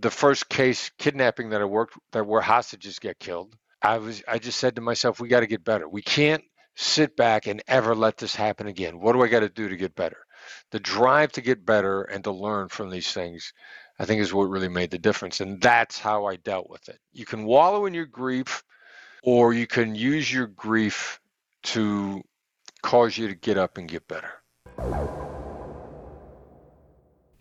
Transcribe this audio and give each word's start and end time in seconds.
the 0.00 0.10
first 0.10 0.48
case 0.48 0.90
kidnapping 0.98 1.50
that 1.50 1.60
I 1.60 1.64
worked 1.64 1.98
that 2.12 2.26
where 2.26 2.40
hostages 2.40 2.98
get 2.98 3.18
killed, 3.18 3.56
I 3.82 3.98
was 3.98 4.22
I 4.28 4.38
just 4.38 4.58
said 4.58 4.76
to 4.76 4.82
myself, 4.82 5.20
we 5.20 5.28
got 5.28 5.40
to 5.40 5.46
get 5.46 5.64
better. 5.64 5.88
We 5.88 6.02
can't 6.02 6.42
sit 6.76 7.16
back 7.16 7.46
and 7.46 7.62
ever 7.68 7.94
let 7.94 8.16
this 8.16 8.34
happen 8.34 8.66
again. 8.66 9.00
What 9.00 9.12
do 9.12 9.22
I 9.22 9.28
got 9.28 9.40
to 9.40 9.48
do 9.48 9.68
to 9.68 9.76
get 9.76 9.94
better? 9.94 10.18
The 10.70 10.80
drive 10.80 11.32
to 11.32 11.40
get 11.40 11.66
better 11.66 12.02
and 12.02 12.24
to 12.24 12.30
learn 12.30 12.68
from 12.68 12.90
these 12.90 13.12
things, 13.12 13.52
I 13.98 14.04
think, 14.04 14.20
is 14.20 14.32
what 14.32 14.44
really 14.44 14.68
made 14.68 14.90
the 14.90 14.98
difference. 14.98 15.40
And 15.40 15.60
that's 15.60 15.98
how 15.98 16.26
I 16.26 16.36
dealt 16.36 16.70
with 16.70 16.88
it. 16.88 16.98
You 17.12 17.26
can 17.26 17.44
wallow 17.44 17.86
in 17.86 17.94
your 17.94 18.06
grief, 18.06 18.62
or 19.22 19.52
you 19.52 19.66
can 19.66 19.94
use 19.94 20.32
your 20.32 20.46
grief 20.46 21.20
to 21.62 22.22
cause 22.82 23.18
you 23.18 23.28
to 23.28 23.34
get 23.34 23.58
up 23.58 23.76
and 23.76 23.88
get 23.88 24.08
better. 24.08 25.19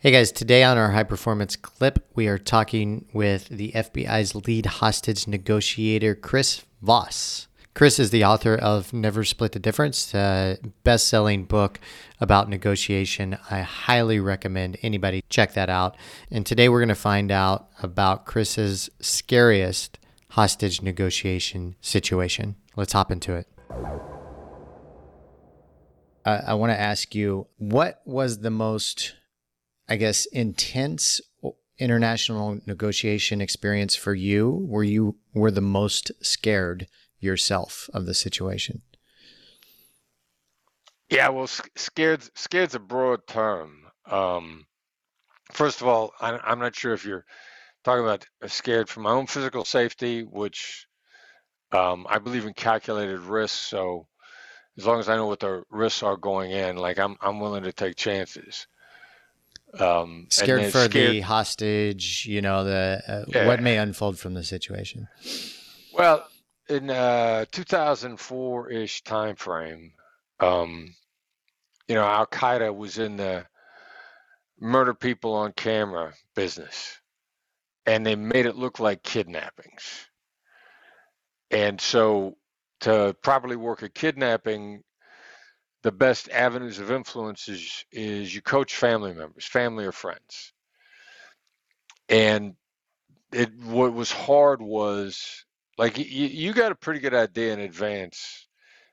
Hey 0.01 0.11
guys, 0.11 0.31
today 0.31 0.63
on 0.63 0.77
our 0.77 0.91
high 0.91 1.03
performance 1.03 1.57
clip, 1.57 2.07
we 2.15 2.29
are 2.29 2.37
talking 2.37 3.09
with 3.11 3.49
the 3.49 3.73
FBI's 3.73 4.33
lead 4.33 4.65
hostage 4.65 5.27
negotiator, 5.27 6.15
Chris 6.15 6.63
Voss. 6.81 7.49
Chris 7.73 7.99
is 7.99 8.09
the 8.09 8.23
author 8.23 8.55
of 8.55 8.93
Never 8.93 9.25
Split 9.25 9.51
the 9.51 9.59
Difference, 9.59 10.15
a 10.15 10.57
best 10.85 11.09
selling 11.09 11.43
book 11.43 11.81
about 12.21 12.47
negotiation. 12.47 13.37
I 13.51 13.59
highly 13.59 14.21
recommend 14.21 14.77
anybody 14.81 15.21
check 15.27 15.53
that 15.55 15.69
out. 15.69 15.97
And 16.31 16.45
today 16.45 16.69
we're 16.69 16.79
going 16.79 16.87
to 16.87 16.95
find 16.95 17.29
out 17.29 17.67
about 17.83 18.25
Chris's 18.25 18.89
scariest 19.01 19.99
hostage 20.29 20.81
negotiation 20.81 21.75
situation. 21.81 22.55
Let's 22.77 22.93
hop 22.93 23.11
into 23.11 23.33
it. 23.33 23.47
Uh, 26.23 26.41
I 26.47 26.53
want 26.53 26.71
to 26.71 26.79
ask 26.79 27.13
you 27.13 27.47
what 27.57 28.01
was 28.05 28.39
the 28.39 28.49
most 28.49 29.15
I 29.89 29.95
guess, 29.95 30.25
intense 30.27 31.19
international 31.79 32.59
negotiation 32.65 33.41
experience 33.41 33.95
for 33.95 34.13
you 34.13 34.49
where 34.49 34.83
you 34.83 35.15
were 35.33 35.51
the 35.51 35.61
most 35.61 36.11
scared 36.21 36.87
yourself 37.19 37.89
of 37.93 38.05
the 38.05 38.13
situation? 38.13 38.81
Yeah, 41.09 41.29
well, 41.29 41.47
scared 41.47 42.21
scared's 42.35 42.75
a 42.75 42.79
broad 42.79 43.25
term. 43.27 43.87
Um, 44.05 44.67
first 45.51 45.81
of 45.81 45.87
all, 45.87 46.13
I, 46.21 46.37
I'm 46.37 46.59
not 46.59 46.75
sure 46.75 46.93
if 46.93 47.03
you're 47.03 47.25
talking 47.83 48.03
about 48.03 48.27
scared 48.45 48.89
for 48.89 48.99
my 48.99 49.11
own 49.11 49.25
physical 49.25 49.65
safety, 49.65 50.21
which 50.21 50.85
um, 51.71 52.05
I 52.09 52.19
believe 52.19 52.45
in 52.45 52.53
calculated 52.53 53.21
risks. 53.21 53.57
So 53.57 54.07
as 54.77 54.85
long 54.85 54.99
as 54.99 55.09
I 55.09 55.15
know 55.15 55.27
what 55.27 55.39
the 55.39 55.63
risks 55.71 56.03
are 56.03 56.17
going 56.17 56.51
in, 56.51 56.77
like 56.77 56.99
I'm 56.99 57.17
I'm 57.21 57.39
willing 57.39 57.63
to 57.63 57.73
take 57.73 57.95
chances. 57.95 58.67
Um, 59.77 60.27
scared 60.29 60.71
for 60.71 60.85
scared, 60.85 61.11
the 61.11 61.19
hostage, 61.21 62.25
you 62.25 62.41
know, 62.41 62.63
the 62.63 63.01
uh, 63.07 63.25
yeah. 63.27 63.47
what 63.47 63.61
may 63.61 63.77
unfold 63.77 64.17
from 64.17 64.33
the 64.33 64.43
situation. 64.43 65.07
Well, 65.93 66.25
in 66.69 66.89
uh, 66.89 67.45
2004-ish 67.51 69.03
time 69.03 69.35
frame, 69.35 69.93
um, 70.39 70.93
you 71.87 71.95
know, 71.95 72.03
Al 72.03 72.27
Qaeda 72.27 72.75
was 72.75 72.97
in 72.97 73.17
the 73.17 73.45
murder 74.59 74.93
people 74.93 75.33
on 75.33 75.51
camera 75.53 76.13
business, 76.35 76.99
and 77.85 78.05
they 78.05 78.15
made 78.15 78.45
it 78.45 78.55
look 78.55 78.79
like 78.79 79.03
kidnappings. 79.03 80.07
And 81.51 81.81
so, 81.81 82.37
to 82.81 83.15
properly 83.23 83.55
work 83.55 83.81
a 83.81 83.89
kidnapping, 83.89 84.83
the 85.83 85.91
best 85.91 86.29
avenues 86.29 86.79
of 86.79 86.91
influence 86.91 87.47
is, 87.47 87.85
is 87.91 88.33
you 88.33 88.41
coach 88.41 88.75
family 88.75 89.13
members, 89.13 89.45
family 89.45 89.85
or 89.85 89.91
friends. 89.91 90.53
And 92.09 92.55
it 93.31 93.51
what 93.63 93.93
was 93.93 94.11
hard 94.11 94.61
was 94.61 95.45
like 95.77 95.97
you, 95.97 96.05
you 96.05 96.53
got 96.53 96.71
a 96.71 96.75
pretty 96.75 96.99
good 96.99 97.13
idea 97.13 97.53
in 97.53 97.59
advance 97.59 98.47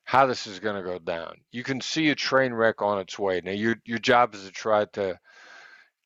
how 0.04 0.26
this 0.26 0.46
is 0.46 0.60
going 0.60 0.76
to 0.76 0.88
go 0.88 0.98
down. 0.98 1.36
You 1.50 1.64
can 1.64 1.80
see 1.80 2.10
a 2.10 2.14
train 2.14 2.52
wreck 2.52 2.82
on 2.82 3.00
its 3.00 3.18
way. 3.18 3.40
Now 3.42 3.52
your 3.52 3.76
your 3.84 3.98
job 3.98 4.34
is 4.34 4.44
to 4.44 4.52
try 4.52 4.84
to 4.92 5.18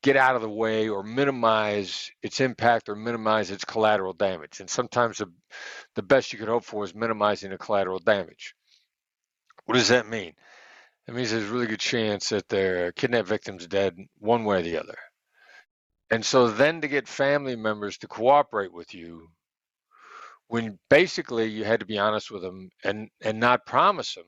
get 0.01 0.17
out 0.17 0.35
of 0.35 0.41
the 0.41 0.49
way 0.49 0.89
or 0.89 1.03
minimize 1.03 2.09
its 2.23 2.39
impact 2.39 2.89
or 2.89 2.95
minimize 2.95 3.51
its 3.51 3.65
collateral 3.65 4.13
damage. 4.13 4.59
And 4.59 4.69
sometimes 4.69 5.19
the, 5.19 5.31
the 5.95 6.01
best 6.01 6.33
you 6.33 6.39
could 6.39 6.47
hope 6.47 6.63
for 6.63 6.83
is 6.83 6.95
minimizing 6.95 7.51
the 7.51 7.57
collateral 7.57 7.99
damage. 7.99 8.55
What 9.65 9.75
does 9.75 9.89
that 9.89 10.09
mean? 10.09 10.33
That 11.11 11.17
means 11.17 11.31
there's 11.31 11.49
a 11.49 11.51
really 11.51 11.67
good 11.67 11.81
chance 11.81 12.29
that 12.29 12.47
their 12.47 12.93
kidnapped 12.93 13.27
victim's 13.27 13.67
dead 13.67 13.97
one 14.19 14.45
way 14.45 14.59
or 14.59 14.61
the 14.61 14.77
other. 14.77 14.97
And 16.09 16.25
so 16.25 16.47
then 16.47 16.79
to 16.79 16.87
get 16.87 17.05
family 17.05 17.57
members 17.57 17.97
to 17.97 18.07
cooperate 18.07 18.71
with 18.71 18.93
you 18.93 19.27
when 20.47 20.79
basically 20.89 21.47
you 21.47 21.65
had 21.65 21.81
to 21.81 21.85
be 21.85 21.99
honest 21.99 22.31
with 22.31 22.41
them 22.41 22.69
and 22.85 23.09
and 23.19 23.41
not 23.41 23.65
promise 23.65 24.15
them 24.15 24.23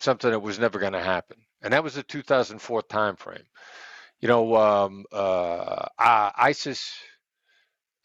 something 0.00 0.30
that 0.30 0.40
was 0.40 0.58
never 0.58 0.78
going 0.78 0.94
to 0.94 1.02
happen. 1.02 1.36
And 1.60 1.74
that 1.74 1.84
was 1.84 1.92
the 1.92 2.02
2004 2.02 2.84
timeframe. 2.84 3.44
You 4.22 4.28
know, 4.28 4.56
um, 4.56 5.04
uh, 5.12 5.88
ISIS, 5.98 6.90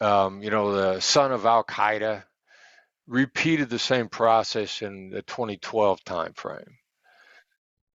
um, 0.02 0.42
you 0.42 0.50
know, 0.50 0.72
the 0.72 1.00
son 1.00 1.32
of 1.32 1.46
Al 1.46 1.64
Qaeda, 1.64 2.22
repeated 3.06 3.70
the 3.70 3.78
same 3.78 4.10
process 4.10 4.82
in 4.82 5.08
the 5.08 5.22
2012 5.22 6.04
timeframe. 6.04 6.68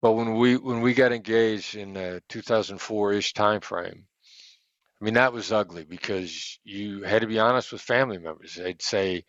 But 0.01 0.13
when 0.13 0.35
we 0.35 0.55
when 0.55 0.81
we 0.81 0.93
got 0.93 1.11
engaged 1.11 1.75
in 1.75 1.93
the 1.93 2.23
2004-ish 2.29 3.33
time 3.33 3.61
frame, 3.61 4.05
I 5.01 5.05
mean 5.05 5.15
that 5.15 5.33
was 5.33 5.51
ugly 5.51 5.83
because 5.83 6.59
you 6.63 7.03
had 7.03 7.21
to 7.21 7.27
be 7.27 7.39
honest 7.39 7.71
with 7.71 7.81
family 7.81 8.17
members. 8.17 8.55
They'd 8.55 8.81
say, 8.81 9.25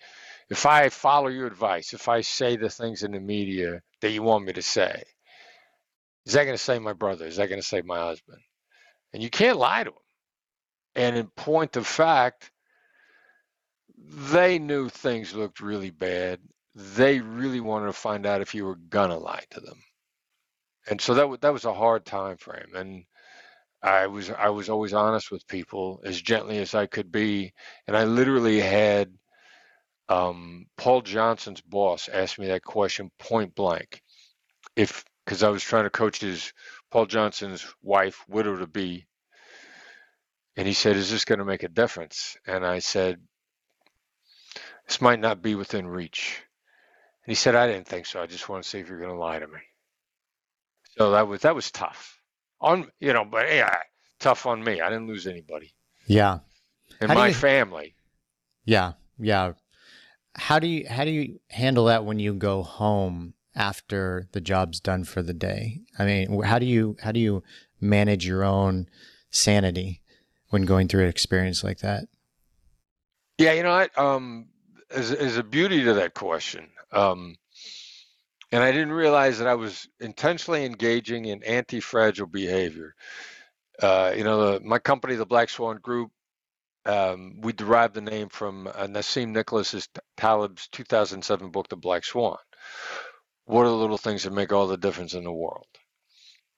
if 0.48 0.66
I 0.66 0.88
follow 0.88 1.28
your 1.28 1.46
advice, 1.46 1.92
if 1.92 2.08
I 2.08 2.20
say 2.20 2.56
the 2.56 2.68
things 2.68 3.02
in 3.02 3.12
the 3.12 3.20
media 3.20 3.82
that 4.00 4.10
you 4.10 4.22
want 4.22 4.44
me 4.44 4.52
to 4.52 4.62
say, 4.62 5.02
is 6.26 6.34
that 6.34 6.44
going 6.44 6.56
to 6.56 6.62
save 6.62 6.82
my 6.82 6.92
brother? 6.92 7.26
Is 7.26 7.36
that 7.36 7.48
going 7.48 7.60
to 7.60 7.66
save 7.66 7.84
my 7.84 7.98
husband? 7.98 8.38
And 9.12 9.22
you 9.22 9.30
can't 9.30 9.58
lie 9.58 9.84
to 9.84 9.90
them. 9.90 9.98
And 10.94 11.16
in 11.16 11.26
point 11.28 11.76
of 11.76 11.86
fact, 11.86 12.50
they 13.96 14.58
knew 14.58 14.88
things 14.88 15.34
looked 15.34 15.60
really 15.60 15.90
bad. 15.90 16.40
They 16.74 17.20
really 17.20 17.60
wanted 17.60 17.86
to 17.86 17.92
find 17.92 18.26
out 18.26 18.40
if 18.40 18.54
you 18.54 18.64
were 18.64 18.76
gonna 18.76 19.18
lie 19.18 19.44
to 19.50 19.60
them 19.60 19.80
and 20.88 21.00
so 21.00 21.14
that 21.14 21.22
w- 21.22 21.38
that 21.40 21.52
was 21.52 21.64
a 21.64 21.74
hard 21.74 22.04
time 22.04 22.36
frame 22.36 22.74
and 22.74 23.04
I 23.82 24.06
was 24.08 24.30
I 24.30 24.48
was 24.50 24.68
always 24.70 24.92
honest 24.92 25.30
with 25.30 25.46
people 25.48 26.00
as 26.04 26.20
gently 26.20 26.58
as 26.58 26.74
I 26.74 26.86
could 26.86 27.12
be 27.12 27.52
and 27.86 27.96
I 27.96 28.04
literally 28.04 28.60
had 28.60 29.12
um, 30.08 30.66
Paul 30.78 31.02
Johnson's 31.02 31.62
boss 31.62 32.08
ask 32.08 32.38
me 32.38 32.48
that 32.48 32.64
question 32.64 33.10
point 33.18 33.56
blank. 33.56 34.02
If 34.76 35.04
because 35.24 35.42
I 35.44 35.50
was 35.50 35.64
trying 35.64 35.84
to 35.84 35.90
coach 35.90 36.20
his 36.20 36.52
Paul 36.92 37.06
Johnson's 37.06 37.66
wife 37.82 38.24
widow 38.28 38.56
to 38.58 38.68
be. 38.68 39.06
And 40.56 40.66
he 40.66 40.74
said 40.74 40.96
is 40.96 41.10
this 41.10 41.24
going 41.24 41.38
to 41.40 41.44
make 41.44 41.62
a 41.64 41.68
difference? 41.68 42.36
And 42.46 42.66
I 42.66 42.80
said 42.80 43.20
this 44.88 45.00
might 45.00 45.20
not 45.20 45.42
be 45.42 45.54
within 45.54 45.86
reach. 45.88 46.42
And 47.24 47.32
he 47.32 47.36
said 47.36 47.54
I 47.56 47.68
didn't 47.68 47.88
think 47.88 48.06
so. 48.06 48.22
I 48.22 48.26
just 48.26 48.48
want 48.48 48.64
to 48.64 48.68
see 48.68 48.80
if 48.80 48.88
you're 48.88 48.98
going 49.00 49.10
to 49.12 49.16
lie 49.18 49.38
to 49.40 49.48
me 49.48 49.60
so 51.00 51.12
that 51.12 51.26
was 51.26 51.40
that 51.40 51.54
was 51.54 51.70
tough 51.70 52.20
on 52.60 52.86
you 53.00 53.14
know, 53.14 53.24
but 53.24 53.48
yeah, 53.48 53.74
tough 54.18 54.44
on 54.44 54.62
me. 54.62 54.82
I 54.82 54.90
didn't 54.90 55.06
lose 55.06 55.26
anybody. 55.26 55.72
Yeah, 56.06 56.40
and 57.00 57.10
how 57.10 57.16
my 57.16 57.28
you, 57.28 57.34
family. 57.34 57.94
Yeah, 58.66 58.92
yeah. 59.18 59.54
How 60.34 60.58
do 60.58 60.66
you 60.66 60.86
how 60.86 61.06
do 61.06 61.10
you 61.10 61.40
handle 61.48 61.86
that 61.86 62.04
when 62.04 62.18
you 62.18 62.34
go 62.34 62.62
home 62.62 63.32
after 63.54 64.28
the 64.32 64.42
job's 64.42 64.78
done 64.78 65.04
for 65.04 65.22
the 65.22 65.32
day? 65.32 65.80
I 65.98 66.04
mean, 66.04 66.42
how 66.42 66.58
do 66.58 66.66
you 66.66 66.96
how 67.02 67.12
do 67.12 67.20
you 67.20 67.42
manage 67.80 68.26
your 68.26 68.44
own 68.44 68.86
sanity 69.30 70.02
when 70.50 70.66
going 70.66 70.86
through 70.86 71.04
an 71.04 71.08
experience 71.08 71.64
like 71.64 71.78
that? 71.78 72.08
Yeah, 73.38 73.52
you 73.54 73.62
know, 73.62 73.72
I, 73.72 73.88
um, 73.96 74.48
is 74.90 75.12
is 75.12 75.38
a 75.38 75.42
beauty 75.42 75.82
to 75.82 75.94
that 75.94 76.12
question. 76.12 76.68
Um, 76.92 77.36
and 78.52 78.62
I 78.62 78.72
didn't 78.72 78.92
realize 78.92 79.38
that 79.38 79.46
I 79.48 79.54
was 79.54 79.88
intentionally 80.00 80.64
engaging 80.64 81.26
in 81.26 81.42
anti-fragile 81.44 82.26
behavior. 82.26 82.94
Uh, 83.80 84.12
you 84.16 84.24
know, 84.24 84.52
the, 84.52 84.60
my 84.60 84.78
company, 84.78 85.14
the 85.14 85.26
Black 85.26 85.48
Swan 85.50 85.78
Group, 85.80 86.10
um, 86.86 87.40
we 87.40 87.52
derived 87.52 87.94
the 87.94 88.00
name 88.00 88.28
from 88.28 88.66
uh, 88.66 88.86
Nassim 88.86 89.28
Nicholas's 89.28 89.88
Taleb's 90.16 90.68
2007 90.72 91.50
book, 91.50 91.68
The 91.68 91.76
Black 91.76 92.04
Swan. 92.04 92.38
What 93.44 93.66
are 93.66 93.70
the 93.70 93.76
little 93.76 93.98
things 93.98 94.22
that 94.24 94.32
make 94.32 94.52
all 94.52 94.66
the 94.66 94.76
difference 94.76 95.14
in 95.14 95.24
the 95.24 95.32
world? 95.32 95.66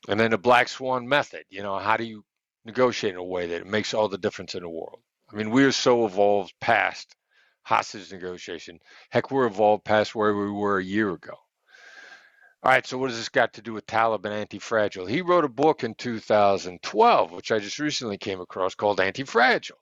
And 0.08 0.18
then 0.18 0.30
the 0.30 0.38
Black 0.38 0.68
Swan 0.68 1.08
method. 1.08 1.44
You 1.50 1.62
know, 1.62 1.78
how 1.78 1.96
do 1.96 2.04
you 2.04 2.24
negotiate 2.64 3.14
in 3.14 3.18
a 3.18 3.24
way 3.24 3.46
that 3.46 3.62
it 3.62 3.66
makes 3.66 3.94
all 3.94 4.08
the 4.08 4.18
difference 4.18 4.54
in 4.54 4.62
the 4.62 4.68
world? 4.68 5.00
I 5.32 5.36
mean, 5.36 5.50
we 5.50 5.64
are 5.64 5.72
so 5.72 6.06
evolved 6.06 6.52
past 6.60 7.14
hostage 7.62 8.12
negotiation. 8.12 8.78
Heck, 9.10 9.30
we're 9.30 9.46
evolved 9.46 9.84
past 9.84 10.14
where 10.14 10.34
we 10.34 10.50
were 10.50 10.78
a 10.78 10.84
year 10.84 11.10
ago. 11.12 11.34
All 12.64 12.70
right, 12.70 12.86
so 12.86 12.96
what 12.96 13.08
does 13.08 13.16
this 13.16 13.28
got 13.28 13.54
to 13.54 13.62
do 13.62 13.72
with 13.72 13.86
Taleb 13.86 14.24
and 14.24 14.32
Anti-Fragile? 14.32 15.06
He 15.06 15.20
wrote 15.20 15.44
a 15.44 15.48
book 15.48 15.82
in 15.82 15.94
2012, 15.94 17.32
which 17.32 17.50
I 17.50 17.58
just 17.58 17.80
recently 17.80 18.18
came 18.18 18.40
across 18.40 18.76
called 18.76 19.00
Anti-Fragile. 19.00 19.78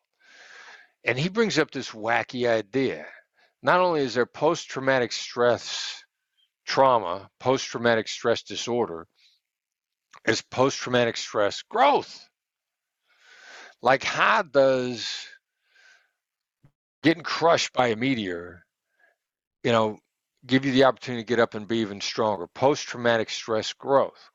And 1.05 1.19
he 1.19 1.29
brings 1.29 1.59
up 1.59 1.71
this 1.71 1.91
wacky 1.91 2.49
idea. 2.49 3.05
Not 3.63 3.81
only 3.81 4.01
is 4.01 4.15
there 4.15 4.25
post 4.25 4.71
traumatic 4.71 5.13
stress 5.13 6.03
trauma, 6.65 7.29
post 7.39 7.67
traumatic 7.67 8.09
stress 8.09 8.43
disorder, 8.43 9.07
is 10.27 10.41
post 10.41 10.79
traumatic 10.79 11.19
stress 11.19 11.61
growth. 11.61 12.29
Like, 13.83 14.05
how 14.05 14.41
does 14.41 15.27
getting 17.03 17.23
crushed 17.23 17.75
by 17.75 17.89
a 17.89 17.97
meteor, 17.97 18.65
you 19.65 19.73
know, 19.73 19.99
give 20.47 20.65
you 20.65 20.73
the 20.73 20.85
opportunity 20.85 21.23
to 21.23 21.29
get 21.29 21.41
up 21.41 21.55
and 21.55 21.69
be 21.69 21.79
even 21.79 22.01
stronger? 22.01 22.47
Post 22.49 22.87
traumatic 22.87 23.31
stress 23.31 23.73
growth, 23.73 24.31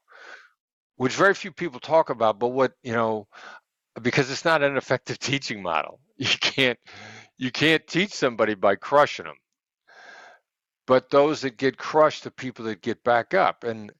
which 0.97 1.15
very 1.15 1.33
few 1.33 1.51
people 1.51 1.79
talk 1.79 2.09
about, 2.09 2.39
but 2.39 2.49
what, 2.49 2.73
you 2.83 2.93
know, 2.93 3.27
because 4.01 4.29
it's 4.31 4.45
not 4.45 4.63
an 4.63 4.77
effective 4.77 5.19
teaching 5.19 5.61
model. 5.61 5.99
You 6.17 6.27
can't 6.27 6.79
you 7.37 7.51
can't 7.51 7.85
teach 7.87 8.11
somebody 8.11 8.55
by 8.55 8.75
crushing 8.75 9.25
them. 9.25 9.35
But 10.87 11.09
those 11.09 11.41
that 11.41 11.57
get 11.57 11.77
crushed 11.77 12.25
are 12.25 12.31
people 12.31 12.65
that 12.65 12.81
get 12.81 13.03
back 13.03 13.33
up. 13.33 13.63
And 13.63 13.91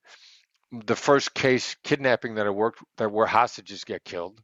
the 0.72 0.96
first 0.96 1.34
case 1.34 1.75
kidnapping 1.84 2.36
that 2.36 2.46
I 2.48 2.51
worked 2.51 2.80
that 2.98 3.12
where 3.12 3.25
hostages 3.25 3.84
get 3.84 4.06
killed, 4.06 4.40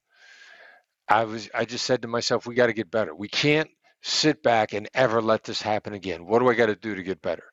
I 1.07 1.25
was 1.25 1.49
I 1.53 1.65
just 1.65 1.85
said 1.85 2.01
to 2.03 2.07
myself, 2.07 2.47
we 2.47 2.55
got 2.55 2.67
to 2.67 2.73
get 2.73 2.91
better. 2.91 3.13
We 3.15 3.29
can't 3.29 3.69
sit 4.03 4.41
back 4.43 4.73
and 4.73 4.89
ever 4.93 5.21
let 5.21 5.43
this 5.43 5.61
happen 5.61 5.93
again. 5.93 6.25
What 6.25 6.39
do 6.39 6.49
I 6.49 6.55
got 6.55 6.67
to 6.67 6.75
do 6.75 6.95
to 6.95 7.03
get 7.03 7.21
better? 7.21 7.50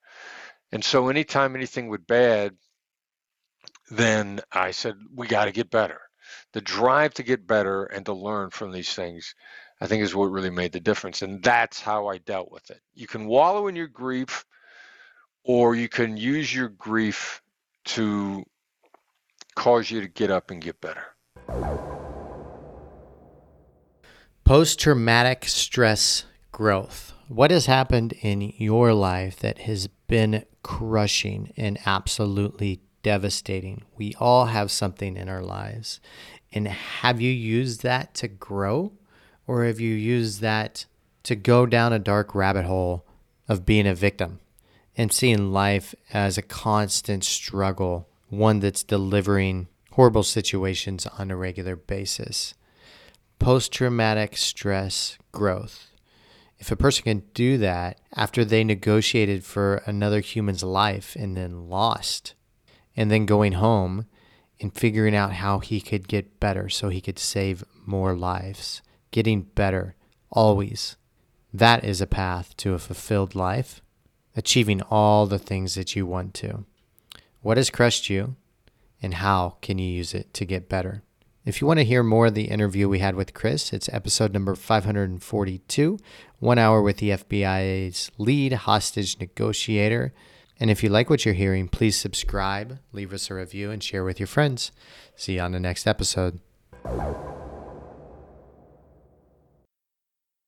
And 0.73 0.85
so 0.85 1.09
anytime 1.09 1.57
anything 1.57 1.89
went 1.89 2.07
bad, 2.07 2.57
then 3.91 4.41
I 4.53 4.71
said, 4.71 4.97
we 5.15 5.27
got 5.27 5.47
to 5.47 5.53
get 5.53 5.71
better 5.71 6.01
the 6.53 6.61
drive 6.61 7.15
to 7.15 7.23
get 7.23 7.47
better 7.47 7.85
and 7.85 8.05
to 8.07 8.13
learn 8.13 8.51
from 8.51 8.73
these 8.73 8.93
things, 8.95 9.35
I 9.81 9.87
think 9.87 10.03
is 10.03 10.15
what 10.15 10.31
really 10.31 10.51
made 10.51 10.73
the 10.73 10.81
difference. 10.81 11.23
And 11.23 11.43
that's 11.43 11.81
how 11.81 12.09
I 12.09 12.19
dealt 12.19 12.51
with 12.51 12.71
it. 12.71 12.81
You 12.95 13.07
can 13.07 13.27
wallow 13.27 13.69
in 13.69 13.77
your 13.77 13.89
grief, 13.89 14.45
or 15.45 15.75
you 15.75 15.89
can 15.89 16.17
use 16.17 16.55
your 16.55 16.69
grief 16.69 17.43
to 17.87 18.45
cause 19.55 19.91
you 19.91 20.01
to 20.01 20.09
get 20.09 20.31
up 20.31 20.51
and 20.51 20.61
get 20.61 20.81
better. 20.81 21.05
Post 24.45 24.81
traumatic 24.81 25.45
stress 25.45 26.25
growth. 26.53 27.13
What 27.29 27.51
has 27.51 27.67
happened 27.67 28.15
in 28.23 28.41
your 28.57 28.95
life 28.95 29.37
that 29.41 29.59
has 29.61 29.87
been 29.87 30.45
crushing 30.69 31.51
and 31.57 31.79
absolutely 31.87 32.83
devastating? 33.03 33.83
We 33.97 34.15
all 34.21 34.45
have 34.47 34.71
something 34.71 35.17
in 35.17 35.27
our 35.27 35.41
lives. 35.41 35.99
And 36.53 36.69
have 36.69 37.23
you 37.23 37.33
used 37.33 37.83
that 37.85 38.13
to 38.17 38.29
grow? 38.29 38.93
Or 39.47 39.65
have 39.65 39.81
you 39.81 39.95
used 39.95 40.43
that 40.43 40.85
to 41.23 41.35
go 41.35 41.65
down 41.65 41.95
a 41.95 41.99
dark 41.99 42.35
rabbit 42.35 42.67
hole 42.67 43.07
of 43.49 43.65
being 43.65 43.87
a 43.87 43.95
victim 43.95 44.41
and 44.95 45.11
seeing 45.11 45.53
life 45.53 45.95
as 46.13 46.37
a 46.37 46.43
constant 46.43 47.25
struggle, 47.25 48.07
one 48.29 48.61
that's 48.61 48.83
delivering 48.83 49.69
horrible 49.93 50.23
situations 50.23 51.07
on 51.19 51.31
a 51.31 51.37
regular 51.37 51.77
basis? 51.77 52.53
Post 53.39 53.73
traumatic 53.73 54.37
stress 54.37 55.17
growth. 55.33 55.87
If 56.59 56.73
a 56.73 56.77
person 56.77 57.05
can 57.05 57.23
do 57.35 57.57
that 57.59 58.01
after 58.15 58.45
they 58.45 58.65
negotiated 58.65 59.45
for 59.45 59.77
another 59.87 60.21
human's 60.21 60.63
life 60.63 61.17
and 61.17 61.37
then 61.37 61.69
lost, 61.69 62.35
and 62.97 63.11
then 63.11 63.27
going 63.27 63.53
home 63.53 64.07
and 64.61 64.75
figuring 64.75 65.15
out 65.15 65.35
how 65.35 65.61
he 65.61 65.81
could 65.81 66.09
get 66.09 66.41
better 66.41 66.69
so 66.69 66.89
he 66.89 67.01
could 67.01 67.19
save 67.19 67.65
more 67.87 68.17
lives. 68.17 68.83
Getting 69.13 69.43
better, 69.43 69.95
always. 70.31 70.97
That 71.55 71.85
is 71.85 72.01
a 72.01 72.07
path 72.07 72.57
to 72.59 72.75
a 72.75 72.79
fulfilled 72.79 73.35
life, 73.35 73.81
achieving 74.37 74.83
all 74.83 75.27
the 75.27 75.39
things 75.39 75.75
that 75.77 75.95
you 75.95 76.07
want 76.07 76.35
to. 76.35 76.65
What 77.41 77.57
has 77.57 77.71
crushed 77.71 78.11
you, 78.11 78.35
and 79.01 79.15
how 79.15 79.59
can 79.63 79.79
you 79.79 79.89
use 79.89 80.13
it 80.13 80.35
to 80.35 80.45
get 80.45 80.69
better? 80.69 81.05
If 81.49 81.63
you 81.63 81.67
want 81.67 81.79
to 81.79 81.85
hear 81.85 82.03
more 82.03 82.27
of 82.27 82.35
the 82.35 82.51
interview 82.51 82.91
we 82.91 82.99
had 82.99 83.15
with 83.15 83.33
Chris, 83.33 83.73
it's 83.73 83.89
episode 83.89 84.35
number 84.35 84.55
542, 84.55 85.99
one 86.41 86.59
hour 86.59 86.83
with 86.83 86.99
the 86.99 87.09
FBI's 87.09 88.11
lead 88.19 88.53
hostage 88.53 89.19
negotiator. 89.19 90.13
And 90.61 90.71
if 90.71 90.83
you 90.83 90.91
like 90.91 91.09
what 91.09 91.25
you're 91.25 91.33
hearing, 91.33 91.69
please 91.69 91.97
subscribe, 91.97 92.81
leave 92.93 93.15
us 93.15 93.31
a 93.31 93.35
review, 93.35 93.71
and 93.71 93.83
share 93.83 94.05
with 94.05 94.21
your 94.21 94.27
friends. 94.27 94.73
See 95.17 95.37
you 95.37 95.41
on 95.41 95.53
the 95.53 95.59
next 95.59 95.87
episode. 95.87 96.39